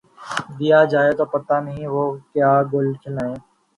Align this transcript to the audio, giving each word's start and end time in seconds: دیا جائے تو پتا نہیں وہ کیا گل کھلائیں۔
دیا 0.59 0.79
جائے 0.91 1.11
تو 1.19 1.25
پتا 1.33 1.55
نہیں 1.65 1.87
وہ 1.93 2.03
کیا 2.31 2.51
گل 2.73 2.87
کھلائیں۔ 3.01 3.35